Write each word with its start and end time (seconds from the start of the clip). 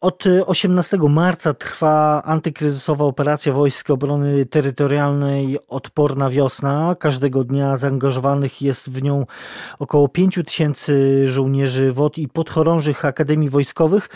Od 0.00 0.24
18 0.46 0.98
marca 1.08 1.54
trwa 1.54 2.22
antykryzysowa 2.24 3.04
operacja 3.04 3.52
Wojsk 3.52 3.90
Obrony 3.90 4.46
Terytorialnej 4.46 5.58
Odporna 5.68 6.30
Wiosna. 6.30 6.96
Każdego 6.98 7.44
dnia 7.44 7.76
zaangażowanych 7.76 8.62
jest 8.62 8.90
w 8.90 9.02
nią 9.02 9.26
około 9.78 10.08
5 10.08 10.38
tysięcy 10.46 11.22
żołnierzy 11.28 11.92
WOT 11.92 12.18
i 12.18 12.28
podchorążych 12.28 13.04
Akademii 13.04 13.48
Wojskowych. 13.48 14.08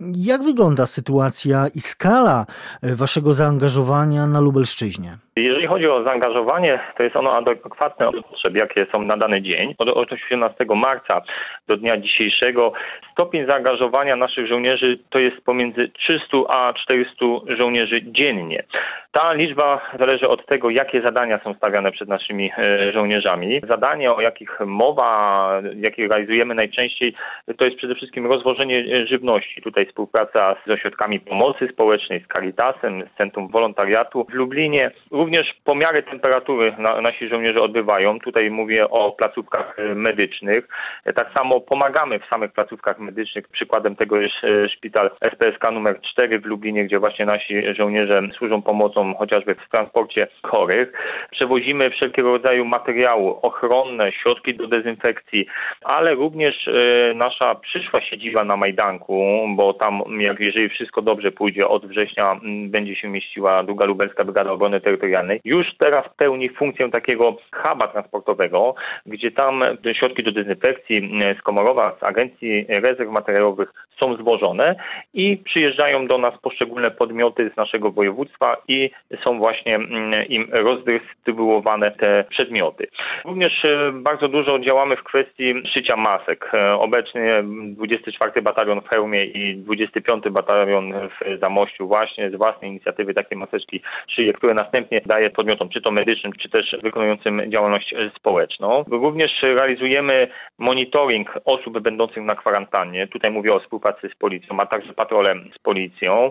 Jak 0.00 0.42
wygląda 0.42 0.86
sytuacja 0.86 1.66
i 1.74 1.80
skala 1.80 2.46
waszego 2.82 3.34
zaangażowania 3.34 4.26
na 4.26 4.40
Lubelszczyźnie? 4.40 5.18
Jeżeli 5.36 5.66
chodzi 5.66 5.88
o 5.88 6.02
zaangażowanie, 6.02 6.80
to 6.96 7.02
jest 7.02 7.16
ono 7.16 7.32
adekwatne 7.36 8.12
do 8.12 8.22
potrzeb, 8.22 8.54
jakie 8.54 8.86
są 8.92 9.02
na 9.02 9.16
dany 9.16 9.42
dzień. 9.42 9.74
Od 9.78 10.12
18 10.12 10.64
marca 10.74 11.22
do 11.68 11.76
dnia 11.76 11.96
dzisiejszego 11.96 12.72
stopień 13.12 13.46
zaangażowania 13.46 14.16
naszych 14.16 14.46
żołnierzy 14.46 14.98
to 15.10 15.18
jest 15.18 15.44
pomiędzy 15.44 15.88
300 15.88 16.36
a 16.48 16.72
400 16.72 17.14
żołnierzy 17.56 18.00
dziennie. 18.02 18.64
Ta 19.12 19.32
liczba 19.32 19.80
zależy 19.98 20.28
od 20.28 20.46
tego, 20.46 20.70
jakie 20.70 21.02
zadania 21.02 21.40
są 21.44 21.54
stawiane 21.54 21.92
przed 21.92 22.08
naszymi 22.08 22.50
e, 22.58 22.92
żołnierzami. 22.92 23.60
Zadanie, 23.68 24.12
o 24.12 24.20
jakich 24.20 24.60
mowa, 24.60 25.50
jakie 25.76 26.08
realizujemy 26.08 26.54
najczęściej, 26.54 27.14
to 27.56 27.64
jest 27.64 27.76
przede 27.76 27.94
wszystkim 27.94 28.26
rozwożenie 28.26 29.06
żywności. 29.06 29.62
Tutaj 29.62 29.87
współpraca 29.88 30.56
z 30.66 30.70
ośrodkami 30.70 31.20
pomocy 31.20 31.68
społecznej, 31.72 32.20
z 32.20 32.32
Caritasem, 32.32 33.02
z 33.14 33.16
Centrum 33.18 33.48
Wolontariatu 33.48 34.24
w 34.24 34.34
Lublinie. 34.34 34.90
Również 35.10 35.54
pomiary 35.64 36.02
temperatury 36.02 36.74
na, 36.78 37.00
nasi 37.00 37.28
żołnierze 37.28 37.62
odbywają. 37.62 38.20
Tutaj 38.20 38.50
mówię 38.50 38.90
o 38.90 39.12
placówkach 39.12 39.76
medycznych. 39.94 40.68
Tak 41.14 41.32
samo 41.32 41.60
pomagamy 41.60 42.18
w 42.18 42.26
samych 42.26 42.52
placówkach 42.52 42.98
medycznych. 42.98 43.48
Przykładem 43.48 43.96
tego 43.96 44.20
jest 44.20 44.34
e, 44.44 44.68
szpital 44.68 45.10
SPSK 45.32 45.70
numer 45.72 46.00
4 46.00 46.38
w 46.38 46.46
Lublinie, 46.46 46.84
gdzie 46.84 46.98
właśnie 46.98 47.26
nasi 47.26 47.74
żołnierze 47.74 48.22
służą 48.38 48.62
pomocą 48.62 49.14
chociażby 49.14 49.54
w 49.54 49.68
transporcie 49.70 50.28
chorych. 50.42 50.92
Przewozimy 51.30 51.90
wszelkiego 51.90 52.32
rodzaju 52.32 52.64
materiały 52.64 53.40
ochronne, 53.42 54.12
środki 54.12 54.54
do 54.54 54.66
dezynfekcji, 54.66 55.46
ale 55.84 56.14
również 56.14 56.68
e, 56.68 57.14
nasza 57.14 57.54
przyszła 57.54 58.00
siedziba 58.00 58.44
na 58.44 58.56
Majdanku, 58.56 59.46
bo 59.56 59.74
tam, 59.78 60.02
jak 60.20 60.40
jeżeli 60.40 60.68
wszystko 60.68 61.02
dobrze 61.02 61.32
pójdzie, 61.32 61.68
od 61.68 61.86
września 61.86 62.40
będzie 62.66 62.96
się 62.96 63.08
mieściła 63.08 63.62
druga 63.62 63.84
lubelska 63.84 64.24
brygada 64.24 64.50
obrony 64.50 64.80
terytorialnej. 64.80 65.40
Już 65.44 65.66
teraz 65.78 66.04
pełni 66.16 66.48
funkcję 66.48 66.90
takiego 66.90 67.36
huba 67.52 67.88
transportowego, 67.88 68.74
gdzie 69.06 69.30
tam 69.30 69.64
środki 69.94 70.22
do 70.22 70.32
dezynfekcji 70.32 71.10
z 71.40 71.42
Komorowa, 71.42 71.96
z 72.00 72.02
Agencji 72.02 72.66
Rezerw 72.68 73.10
Materiałowych 73.10 73.72
są 73.98 74.16
zwożone 74.16 74.74
i 75.14 75.36
przyjeżdżają 75.36 76.06
do 76.06 76.18
nas 76.18 76.40
poszczególne 76.42 76.90
podmioty 76.90 77.50
z 77.54 77.56
naszego 77.56 77.90
województwa 77.90 78.56
i 78.68 78.90
są 79.24 79.38
właśnie 79.38 79.74
mm, 79.74 80.28
im 80.28 80.48
rozdystrybuowane 80.52 81.90
te 81.90 82.24
przedmioty. 82.30 82.86
Również 83.24 83.64
e, 83.64 83.92
bardzo 83.92 84.28
dużo 84.28 84.58
działamy 84.58 84.96
w 84.96 85.02
kwestii 85.02 85.54
szycia 85.74 85.96
masek. 85.96 86.50
E, 86.54 86.74
obecnie 86.74 87.42
24 87.44 88.42
Batalion 88.42 88.80
w 88.80 88.88
Hełmie 88.88 89.24
i 89.24 89.56
25 89.68 90.24
Batalion 90.30 90.92
w 90.92 91.38
Zamościu 91.40 91.88
właśnie 91.88 92.30
z 92.30 92.34
własnej 92.34 92.70
inicjatywy 92.70 93.14
takie 93.14 93.36
maseczki 93.36 93.82
szyje, 94.08 94.32
które 94.32 94.54
następnie 94.54 95.00
daje 95.06 95.30
podmiotom, 95.30 95.68
czy 95.68 95.80
to 95.80 95.90
medycznym, 95.90 96.32
czy 96.32 96.48
też 96.48 96.76
wykonującym 96.82 97.42
działalność 97.50 97.94
społeczną. 98.16 98.84
Również 98.90 99.42
realizujemy 99.42 100.28
monitoring 100.58 101.38
osób 101.44 101.78
będących 101.78 102.22
na 102.22 102.34
kwarantannie. 102.34 103.06
Tutaj 103.06 103.30
mówię 103.30 103.54
o 103.54 103.60
współpracy 103.60 104.08
z 104.08 104.14
policją, 104.14 104.60
a 104.60 104.66
także 104.66 104.92
patrolem 104.92 105.50
z 105.54 105.58
policją. 105.58 106.30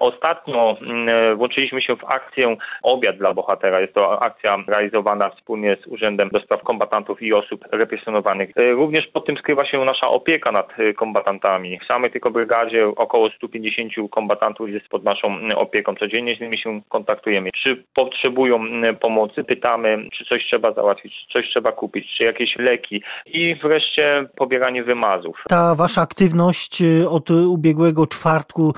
Ostatnio 0.00 0.76
mm, 0.80 1.36
włączyliśmy 1.36 1.82
się 1.82 1.96
w 1.96 2.04
akcję 2.04 2.56
Obiad 2.82 3.16
dla 3.16 3.34
bohatera. 3.34 3.80
Jest 3.80 3.94
to 3.94 4.22
akcja 4.22 4.58
realizowana 4.68 5.30
wspólnie 5.30 5.76
z 5.76 5.86
Urzędem 5.86 6.28
do 6.28 6.40
Spraw 6.40 6.62
Kombatantów 6.62 7.22
i 7.22 7.32
Osób 7.32 7.64
Represjonowanych. 7.72 8.50
Również 8.56 9.06
pod 9.06 9.26
tym 9.26 9.36
skrywa 9.36 9.64
się 9.64 9.84
nasza 9.84 10.08
opieka 10.08 10.52
nad 10.52 10.80
e, 10.80 10.92
kombatantami. 10.92 11.78
W 11.78 11.84
samej 11.84 12.10
tylko 12.10 12.30
brygadzie 12.30 12.71
około 12.96 13.30
150 13.30 13.92
kombatantów 14.10 14.70
jest 14.70 14.88
pod 14.88 15.04
naszą 15.04 15.38
opieką. 15.56 15.94
Codziennie 15.94 16.36
z 16.36 16.40
nimi 16.40 16.58
się 16.58 16.80
kontaktujemy. 16.88 17.50
Czy 17.62 17.84
potrzebują 17.94 18.60
pomocy? 19.00 19.44
Pytamy, 19.44 20.08
czy 20.12 20.24
coś 20.24 20.46
trzeba 20.46 20.72
załatwić, 20.72 21.12
czy 21.14 21.32
coś 21.32 21.50
trzeba 21.50 21.72
kupić, 21.72 22.06
czy 22.16 22.24
jakieś 22.24 22.56
leki 22.58 23.02
i 23.26 23.54
wreszcie 23.62 24.24
pobieranie 24.36 24.84
wymazów. 24.84 25.44
Ta 25.48 25.74
wasza 25.74 26.02
aktywność 26.02 26.82
e, 26.82 27.08
od 27.08 27.30
ubiegłego 27.30 28.06
czwartku 28.06 28.72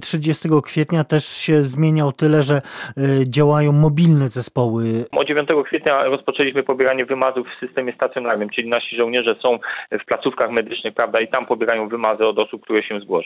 30 0.00 0.48
kwietnia 0.64 1.04
też 1.04 1.24
się 1.24 1.62
zmienia 1.62 2.06
o 2.06 2.12
tyle, 2.12 2.42
że 2.42 2.60
E, 2.96 3.30
działają 3.30 3.72
mobilne 3.72 4.28
zespoły. 4.28 4.82
Od 5.12 5.28
9 5.28 5.48
kwietnia 5.64 6.04
rozpoczęliśmy 6.04 6.62
pobieranie 6.62 7.04
wymazów 7.04 7.46
w 7.48 7.66
systemie 7.66 7.92
stacjonarnym, 7.92 8.50
czyli 8.50 8.68
nasi 8.68 8.96
żołnierze 8.96 9.34
są 9.42 9.58
w 9.92 10.04
placówkach 10.04 10.50
medycznych, 10.50 10.94
prawda, 10.94 11.20
i 11.20 11.28
tam 11.28 11.46
pobierają 11.46 11.88
wymazy 11.88 12.26
od 12.26 12.38
osób, 12.38 12.62
które 12.62 12.82
się 12.82 13.00
zgłoszą, 13.00 13.17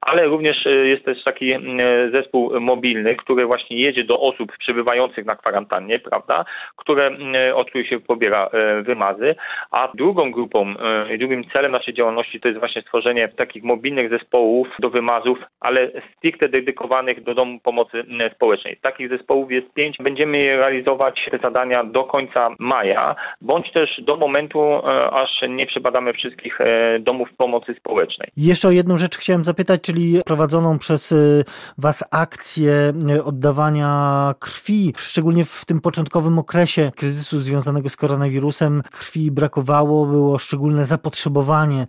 ale 0.00 0.26
również 0.26 0.66
e, 0.66 0.70
jest 0.70 1.04
też 1.04 1.24
taki 1.24 1.54
zespół 2.12 2.60
mobilny, 2.60 3.16
który 3.16 3.46
właśnie 3.46 3.76
jedzie 3.76 4.04
do 4.04 4.20
osób 4.20 4.52
przebywających 4.58 5.26
na 5.26 5.36
kwarantannie, 5.36 5.98
prawda, 5.98 6.44
które, 6.76 7.10
od 7.54 7.68
których 7.68 7.88
się 7.88 8.00
pobiera 8.00 8.46
e, 8.46 8.82
wymazy, 8.82 9.34
a 9.70 9.88
drugą 9.94 10.32
grupą 10.32 10.74
drugim 11.18 11.44
celem 11.52 11.72
naszej 11.72 11.94
działalności 11.94 12.40
to 12.40 12.48
jest 12.48 12.60
właśnie 12.60 12.82
stworzenie 12.82 13.28
takich 13.28 13.62
mobilnych 13.62 14.10
zespołów 14.10 14.68
do 14.78 14.90
wymazów, 14.90 15.38
ale 15.60 15.90
stricte 16.16 16.48
dedykowanych 16.48 17.22
do 17.22 17.34
domu 17.34 17.60
pomocy 17.60 18.04
społecznej. 18.34 18.76
Takich 18.82 19.08
zespołów 19.08 19.52
jest 19.52 19.72
pięć. 19.72 19.96
Będziemy 20.00 20.38
je 20.38 20.56
realizować 20.56 21.28
te 21.30 21.38
zadania 21.38 21.84
do 21.84 22.04
końca 22.04 22.48
maja, 22.58 23.14
bądź 23.40 23.72
też 23.72 24.00
do 24.02 24.16
momentu, 24.16 24.60
e, 24.60 25.10
aż 25.10 25.30
nie 25.48 25.66
przebadamy 25.66 26.12
wszystkich 26.12 26.60
e, 26.60 26.98
domów 27.00 27.28
pomocy 27.36 27.74
społecznej. 27.74 28.28
Jeszcze 28.36 28.68
o 28.68 28.70
jedną 28.70 28.96
rzecz 28.96 29.16
chciałem 29.22 29.44
zapytać, 29.44 29.80
czyli 29.80 30.20
prowadzoną 30.26 30.78
przez 30.78 31.12
e, 31.12 31.16
Was 31.78 32.08
akcję 32.12 32.72
oddawania 33.24 33.92
krwi, 34.40 34.92
szczególnie 34.96 35.44
w 35.44 35.64
tym 35.66 35.80
początkowym 35.80 36.38
okresie 36.38 36.90
kryzysu 36.96 37.38
związanego 37.38 37.88
z 37.88 37.96
koronawirusem, 37.96 38.82
krwi 38.92 39.30
brakowało, 39.30 40.06
było 40.06 40.38
szczególne 40.38 40.84
zapotrzebowanie 40.84 41.86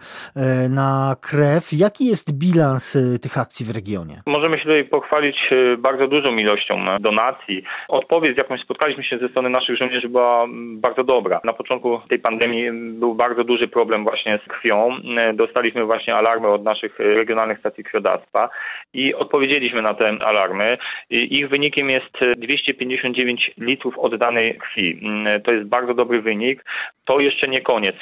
na 0.69 1.15
krew. 1.21 1.73
Jaki 1.73 2.05
jest 2.05 2.39
bilans 2.39 2.97
tych 3.21 3.37
akcji 3.37 3.65
w 3.65 3.75
regionie? 3.75 4.21
Możemy 4.25 4.57
się 4.57 4.63
tutaj 4.63 4.83
pochwalić 4.85 5.37
bardzo 5.77 6.07
dużą 6.07 6.37
ilością 6.37 6.75
donacji. 6.99 7.63
Odpowiedź, 7.87 8.37
jaką 8.37 8.57
spotkaliśmy 8.57 9.03
się 9.03 9.17
ze 9.17 9.29
strony 9.29 9.49
naszych 9.49 9.77
żołnierzy 9.77 10.09
była 10.09 10.45
bardzo 10.75 11.03
dobra. 11.03 11.41
Na 11.43 11.53
początku 11.53 11.99
tej 12.09 12.19
pandemii 12.19 12.71
był 12.99 13.15
bardzo 13.15 13.43
duży 13.43 13.67
problem 13.67 14.03
właśnie 14.03 14.39
z 14.45 14.47
krwią. 14.49 14.89
Dostaliśmy 15.33 15.85
właśnie 15.85 16.15
alarmy 16.15 16.47
od 16.47 16.63
naszych 16.63 16.99
regionalnych 17.23 17.59
stacji 17.59 17.83
krwiodawstwa 17.83 18.49
i 18.93 19.15
odpowiedzieliśmy 19.15 19.81
na 19.81 19.93
te 19.93 20.17
alarmy. 20.19 20.77
Ich 21.09 21.49
wynikiem 21.49 21.89
jest 21.89 22.17
259 22.37 23.51
litrów 23.57 23.99
oddanej 23.99 24.57
krwi. 24.57 25.01
To 25.43 25.51
jest 25.51 25.67
bardzo 25.67 25.93
dobry 25.93 26.21
wynik. 26.21 26.65
To 27.05 27.19
jeszcze 27.19 27.47
nie 27.47 27.61
koniec, 27.61 27.95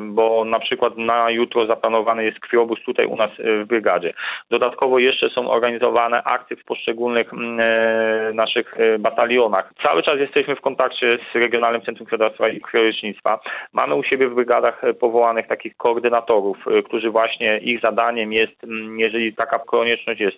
bo 0.00 0.44
na 0.44 0.58
przykład 0.58 0.98
na 0.98 1.30
jutro 1.30 1.66
zaplanowany 1.66 2.24
jest 2.24 2.40
krwiobóz 2.40 2.78
tutaj 2.84 3.06
u 3.06 3.16
nas 3.16 3.30
w 3.38 3.64
brygadzie. 3.66 4.12
Dodatkowo 4.50 4.98
jeszcze 4.98 5.30
są 5.30 5.50
organizowane 5.50 6.22
akcje 6.22 6.56
w 6.56 6.64
poszczególnych 6.64 7.30
naszych 8.34 8.80
e, 8.80 8.98
batalionach. 8.98 9.72
Cały 9.82 10.02
czas 10.02 10.18
jesteśmy 10.18 10.56
w 10.56 10.60
kontakcie 10.60 11.18
z 11.32 11.34
Regionalnym 11.34 11.82
Centrum 11.82 12.06
Krwiodawstwa 12.06 12.48
i 12.48 12.60
Krwiolecznictwa. 12.60 13.40
Mamy 13.72 13.94
u 13.94 14.02
siebie 14.02 14.28
w 14.28 14.34
brygadach 14.34 14.84
e, 14.84 14.94
powołanych 14.94 15.46
takich 15.46 15.76
koordynatorów, 15.76 16.58
e, 16.68 16.82
którzy 16.82 17.10
właśnie 17.10 17.58
ich 17.58 17.80
zadaniem 17.80 18.32
jest, 18.32 18.55
jeżeli 18.96 19.34
taka 19.34 19.58
konieczność 19.58 20.20
jest, 20.20 20.36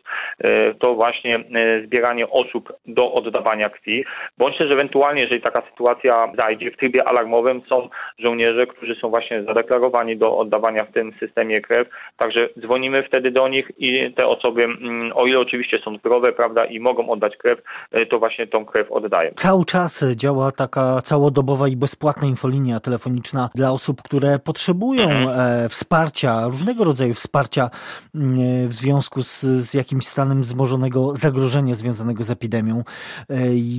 to 0.79 0.95
właśnie 0.95 1.45
zbieranie 1.85 2.31
osób 2.31 2.73
do 2.87 3.13
oddawania 3.13 3.71
krwi, 3.71 4.05
bądź 4.39 4.59
też 4.59 4.71
ewentualnie, 4.71 5.23
jeżeli 5.23 5.41
taka 5.41 5.63
sytuacja 5.71 6.33
zajdzie, 6.37 6.71
w 6.71 6.77
trybie 6.77 7.05
alarmowym 7.05 7.63
są 7.69 7.89
żołnierze, 8.19 8.67
którzy 8.67 8.95
są 8.95 9.11
właśnie 9.11 9.43
zadeklarowani 9.43 10.17
do 10.17 10.39
oddawania 10.39 10.85
w 10.85 10.93
tym 10.93 11.13
systemie 11.21 11.61
krew, 11.61 11.89
także 12.17 12.49
dzwonimy 12.61 13.03
wtedy 13.03 13.31
do 13.31 13.49
nich 13.49 13.71
i 13.79 14.13
te 14.17 14.27
osoby, 14.27 14.69
o 15.15 15.27
ile 15.27 15.39
oczywiście 15.39 15.79
są 15.79 15.99
zdrowe, 15.99 16.33
prawda, 16.33 16.65
i 16.65 16.81
mogą 16.81 17.09
oddać 17.11 17.37
krew, 17.37 17.59
E, 17.93 18.07
to 18.07 18.19
właśnie 18.19 18.47
tą 18.47 18.65
krew 18.65 18.93
oddają. 18.93 19.31
Cały 19.35 19.65
czas 19.65 20.05
działa 20.15 20.53
taka 20.53 21.03
całodobowa 21.03 21.69
i 21.69 21.77
bezpłatna 21.77 22.29
infolinia 22.29 22.81
telefoniczna 22.81 23.51
dla 23.55 23.73
osób, 23.73 24.03
które 24.03 24.39
potrzebują 24.39 25.03
mhm. 25.03 25.41
E, 25.41 25.69
wsparcia, 25.69 26.47
różnego 26.47 26.85
rodzaju 26.85 27.15
wsparcia 27.15 27.71
w 28.69 28.73
związku 28.73 29.23
z, 29.23 29.41
z 29.43 29.75
jakimś 29.75 30.05
stanem 30.05 30.41
wzmożonego 30.41 31.15
zagrożenia 31.15 31.75
związanego 31.75 32.23
z 32.23 32.31
epidemią. 32.31 32.83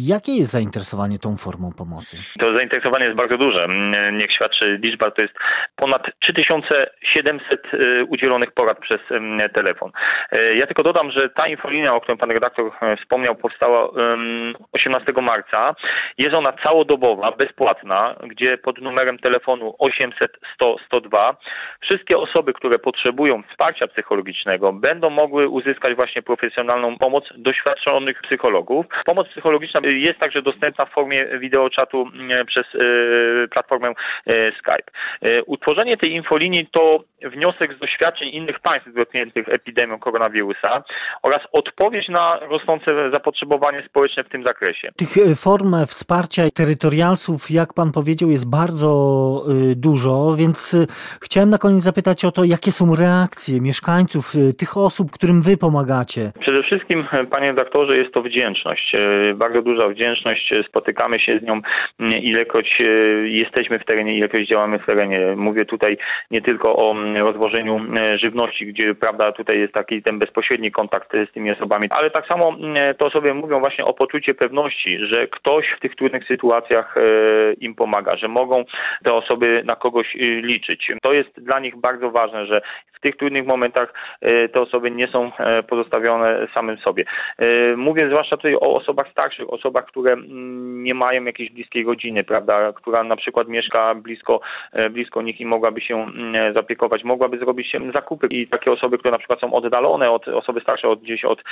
Jakie 0.08 0.32
jest 0.32 0.52
zainteresowanie 0.52 1.20
tą 1.20 1.38
formą 1.38 1.72
pomocy? 1.78 2.18
To 2.40 2.54
zainteresowanie 2.54 3.06
jest 3.06 3.18
bardzo 3.18 3.38
duże. 3.38 3.68
Niech 4.14 4.32
świadczy 4.32 4.80
liczba, 4.84 5.12
to 5.12 5.22
jest 5.22 5.34
ponad 5.76 6.04
3700 6.20 7.62
udzielonych 8.08 8.52
porad 8.52 8.80
przez 8.80 9.00
telefon. 9.54 9.92
Ja 10.56 10.68
tylko 10.68 10.84
dodam, 10.84 11.12
że 11.12 11.30
ta 11.30 11.48
infolinia, 11.48 11.96
o 11.96 12.02
której 12.02 12.18
pan 12.18 12.32
redaktor 12.32 12.72
wspomniał, 13.02 13.36
powstała 13.36 13.90
18 14.72 15.14
marca. 15.22 15.76
Jest 16.18 16.36
ona 16.36 16.54
całodobowa, 16.54 17.32
bezpłatna, 17.32 18.16
gdzie 18.28 18.58
pod 18.58 18.82
numerem 18.82 19.20
telefonu 19.20 19.76
800 19.80 20.32
100 20.56 20.76
102 20.86 21.38
wszystkie 21.82 22.18
osoby, 22.18 22.54
które 22.54 22.80
potrzebują 22.80 23.44
wsparcia 23.44 23.88
psychologicznego, 23.88 24.29
będą 24.74 25.10
mogły 25.10 25.48
uzyskać 25.48 25.96
właśnie 25.96 26.22
profesjonalną 26.22 26.98
pomoc 26.98 27.24
doświadczonych 27.38 28.22
psychologów. 28.22 28.86
Pomoc 29.06 29.28
psychologiczna 29.28 29.80
jest 29.84 30.20
także 30.20 30.42
dostępna 30.42 30.86
w 30.86 30.90
formie 30.90 31.40
wideoczatu 31.40 32.02
mm, 32.14 32.46
przez 32.46 32.66
e, 32.66 33.48
platformę 33.48 33.88
e, 33.88 33.94
Skype. 34.52 34.92
E, 35.22 35.44
utworzenie 35.44 35.98
tej 35.98 36.12
infolinii 36.12 36.68
to 36.72 37.04
wniosek 37.22 37.76
z 37.76 37.80
doświadczeń 37.80 38.30
innych 38.30 38.60
państw 38.60 38.94
dotkniętych 38.94 39.50
epidemią 39.50 40.00
koronawirusa 40.00 40.84
oraz 41.24 41.42
odpowiedź 41.52 42.10
na 42.10 42.40
rosnące 42.40 43.12
zapotrzebowanie 43.12 43.84
społeczne 43.90 44.24
w 44.24 44.30
tym 44.30 44.44
zakresie. 44.44 44.92
Tych 44.98 45.16
form 45.36 45.76
wsparcia 45.86 46.44
terytorialsów, 46.56 47.52
jak 47.52 47.74
pan 47.74 47.92
powiedział, 47.92 48.30
jest 48.30 48.50
bardzo 48.50 48.90
dużo, 49.76 50.36
więc 50.38 50.88
chciałem 51.22 51.50
na 51.50 51.58
koniec 51.58 51.84
zapytać 51.84 52.26
o 52.26 52.32
to, 52.32 52.44
jakie 52.44 52.72
są 52.72 52.96
reakcje 52.96 53.62
mieszkańców, 53.62 54.09
tych 54.58 54.78
osób, 54.78 55.12
którym 55.12 55.42
wy 55.42 55.58
pomagacie. 55.58 56.32
Przede 56.40 56.64
wszystkim, 56.64 57.06
panie 57.32 57.54
doktorze, 57.54 57.98
jest 57.98 58.14
to 58.14 58.22
wdzięczność. 58.22 58.96
Bardzo 59.36 59.62
duża 59.62 59.88
wdzięczność. 59.88 60.54
Spotykamy 60.68 61.20
się 61.20 61.40
z 61.40 61.44
nią 61.44 61.62
ilekroć 62.22 62.82
jesteśmy 63.24 63.80
w 63.80 63.86
terenie, 63.86 64.18
ilekroć 64.18 64.48
działamy 64.48 64.80
w 64.80 64.86
terenie. 64.86 65.20
Mówię 65.36 65.66
tutaj 65.66 65.98
nie 66.32 66.42
tylko 66.42 66.76
o 66.76 66.96
rozwożeniu 67.20 67.82
e, 67.98 68.18
żywności, 68.18 68.68
gdzie 68.68 68.96
prawda 68.96 69.32
tutaj 69.32 69.60
jest 69.60 69.74
taki 69.74 70.04
ten 70.04 70.20
bezpośredni 70.20 70.72
kontakt 70.72 71.12
z 71.30 71.34
tymi 71.34 71.52
osobami, 71.52 71.88
ale 71.92 72.12
tak 72.12 72.28
samo 72.28 72.56
e, 72.76 72.94
te 72.94 73.06
osoby 73.06 73.34
mówią 73.34 73.60
właśnie 73.60 73.86
o 73.86 73.94
poczucie 73.94 74.34
pewności, 74.34 74.98
że 75.06 75.28
ktoś 75.28 75.66
w 75.78 75.80
tych 75.80 75.96
trudnych 75.96 76.26
sytuacjach 76.28 76.98
e, 76.98 77.02
im 77.54 77.76
pomaga, 77.76 78.16
że 78.16 78.28
mogą 78.28 78.66
te 79.04 79.14
osoby 79.14 79.62
na 79.66 79.76
kogoś 79.76 80.16
liczyć. 80.42 80.92
To 81.02 81.14
jest 81.14 81.44
dla 81.44 81.60
nich 81.60 81.76
bardzo 81.78 82.12
ważne, 82.12 82.46
że 82.46 82.62
w 83.00 83.02
tych 83.02 83.18
trudnych 83.18 83.46
momentach 83.46 83.94
te 84.54 84.62
osoby 84.62 84.92
nie 84.92 85.08
są 85.08 85.32
pozostawione 85.68 86.48
samym 86.54 86.78
sobie. 86.78 87.06
Mówię 87.78 88.08
zwłaszcza 88.08 88.38
tutaj 88.38 88.56
o 88.56 88.76
osobach 88.76 89.12
starszych, 89.12 89.54
osobach, 89.54 89.86
które 89.86 90.14
mm, 90.14 90.84
nie 90.84 90.94
mają 90.94 91.24
jakiejś 91.24 91.52
bliskiej 91.52 91.86
rodziny, 91.86 92.24
prawda, 92.24 92.74
która 92.74 93.04
na 93.04 93.16
przykład 93.16 93.48
mieszka 93.48 93.96
blisko, 93.96 94.42
blisko 94.92 95.22
nich 95.22 95.40
i 95.42 95.46
mogłaby 95.46 95.82
się 95.82 95.96
mm, 95.96 96.54
zapiekować 96.54 97.04
mogłaby 97.04 97.38
zrobić 97.38 97.72
zakupy 97.94 98.28
i 98.28 98.48
takie 98.48 98.72
osoby, 98.72 98.98
które 98.98 99.12
na 99.12 99.18
przykład 99.18 99.40
są 99.40 99.54
oddalone 99.54 100.12
od 100.12 100.28
osoby 100.28 100.62
starsze 100.62 100.90
od 100.90 101.02
gdzieś 101.02 101.26
od 101.26 101.44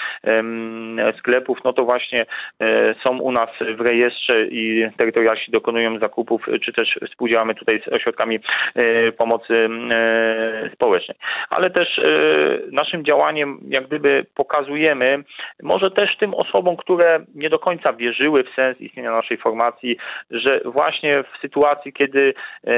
sklepów, 1.19 1.57
no 1.63 1.73
to 1.73 1.85
właśnie 1.85 2.25
e, 2.59 2.95
są 3.03 3.19
u 3.19 3.31
nas 3.31 3.49
w 3.77 3.81
rejestrze 3.81 4.45
i 4.45 4.87
terytorialsi 4.97 5.51
dokonują 5.51 5.99
zakupów, 5.99 6.45
czy 6.61 6.73
też 6.73 6.99
współdziałamy 7.07 7.55
tutaj 7.55 7.81
z 7.81 7.93
ośrodkami 7.93 8.39
e, 8.75 9.11
pomocy 9.11 9.69
e, 9.91 10.69
społecznej. 10.73 11.17
Ale 11.49 11.69
też 11.69 11.99
naszym 12.71 13.05
działaniem 13.05 13.59
jak 13.67 13.87
gdyby 13.87 14.25
pokazujemy, 14.35 15.23
może 15.63 15.91
też 15.91 16.17
tym 16.17 16.33
osobom, 16.33 16.77
które 16.77 17.19
nie 17.35 17.49
do 17.49 17.59
końca 17.59 17.93
wierzyły 17.93 18.43
w 18.43 18.55
sens 18.55 18.81
istnienia 18.81 19.11
naszej 19.11 19.37
formacji, 19.37 19.97
że 20.31 20.61
właśnie 20.65 21.23
w 21.23 21.41
sytuacji, 21.41 21.93
kiedy 21.93 22.33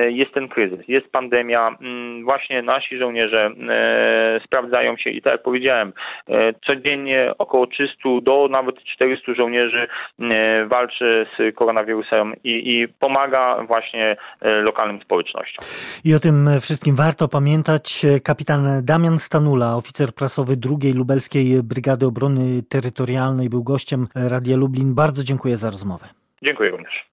jest 0.09 0.33
ten 0.33 0.47
kryzys, 0.47 0.79
jest 0.87 1.11
pandemia, 1.11 1.77
właśnie 2.23 2.61
nasi 2.61 2.97
żołnierze 2.97 3.51
e, 3.69 4.39
sprawdzają 4.45 4.97
się 4.97 5.09
i 5.09 5.21
tak 5.21 5.33
jak 5.33 5.43
powiedziałem, 5.43 5.93
e, 6.29 6.53
codziennie 6.65 7.33
około 7.37 7.67
300 7.67 7.95
do 8.21 8.47
nawet 8.51 8.75
400 8.83 9.33
żołnierzy 9.33 9.87
e, 10.19 10.65
walczy 10.65 11.27
z 11.37 11.55
koronawirusem 11.55 12.33
i, 12.43 12.49
i 12.49 12.87
pomaga 12.87 13.63
właśnie 13.67 14.15
lokalnym 14.41 15.01
społecznościom. 15.01 15.65
I 16.05 16.15
o 16.15 16.19
tym 16.19 16.49
wszystkim 16.61 16.95
warto 16.95 17.27
pamiętać. 17.27 18.05
Kapitan 18.23 18.48
Damian 18.81 19.19
Stanula, 19.19 19.75
oficer 19.75 20.13
prasowy 20.13 20.57
II 20.83 20.93
Lubelskiej 20.93 21.63
Brygady 21.63 22.05
Obrony 22.05 22.63
Terytorialnej, 22.63 23.49
był 23.49 23.63
gościem 23.63 24.07
Radia 24.15 24.57
Lublin. 24.57 24.93
Bardzo 24.93 25.23
dziękuję 25.23 25.57
za 25.57 25.69
rozmowę. 25.69 26.07
Dziękuję 26.43 26.69
również. 26.69 27.05